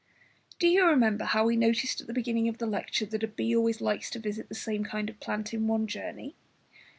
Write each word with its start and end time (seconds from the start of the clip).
Do 0.57 0.67
you 0.67 0.83
remember 0.87 1.25
how 1.25 1.45
we 1.45 1.55
noticed 1.55 2.01
at 2.01 2.07
the 2.07 2.13
beginning 2.13 2.47
of 2.47 2.57
the 2.57 2.65
lecture 2.65 3.05
that 3.05 3.21
a 3.21 3.27
bee 3.27 3.55
always 3.55 3.81
likes 3.81 4.09
to 4.09 4.19
visit 4.19 4.49
the 4.49 4.55
same 4.55 4.83
kind 4.83 5.11
of 5.11 5.19
plant 5.19 5.53
in 5.53 5.67
one 5.67 5.85
journey? 5.85 6.33